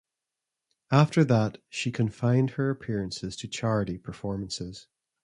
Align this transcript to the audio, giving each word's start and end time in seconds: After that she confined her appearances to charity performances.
After 0.89 1.23
that 1.25 1.61
she 1.69 1.91
confined 1.91 2.49
her 2.51 2.71
appearances 2.71 3.35
to 3.35 3.47
charity 3.47 3.99
performances. 3.99 4.87